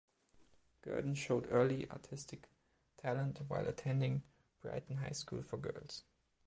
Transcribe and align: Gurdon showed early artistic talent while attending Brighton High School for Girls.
Gurdon 0.81 1.13
showed 1.13 1.45
early 1.51 1.87
artistic 1.91 2.49
talent 2.97 3.37
while 3.47 3.67
attending 3.67 4.23
Brighton 4.59 4.97
High 4.97 5.11
School 5.11 5.43
for 5.43 5.57
Girls. 5.57 6.01